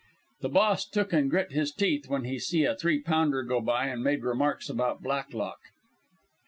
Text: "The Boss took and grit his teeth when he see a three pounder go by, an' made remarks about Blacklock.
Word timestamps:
"The 0.41 0.49
Boss 0.49 0.89
took 0.89 1.13
and 1.13 1.29
grit 1.29 1.51
his 1.51 1.71
teeth 1.71 2.09
when 2.09 2.23
he 2.23 2.39
see 2.39 2.65
a 2.65 2.75
three 2.75 2.99
pounder 2.99 3.43
go 3.43 3.61
by, 3.61 3.85
an' 3.89 4.01
made 4.01 4.23
remarks 4.23 4.67
about 4.67 5.03
Blacklock. 5.03 5.59